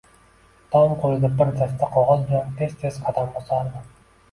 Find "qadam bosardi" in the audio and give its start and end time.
3.07-3.87